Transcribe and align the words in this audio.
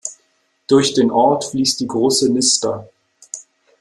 Durch 0.67 0.95
den 0.95 1.11
Ort 1.11 1.43
fließt 1.45 1.79
die 1.79 1.85
Große 1.85 2.31
Nister. 2.33 2.89